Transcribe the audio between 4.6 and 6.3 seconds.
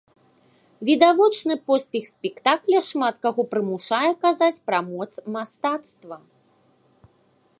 пра моц мастацтва.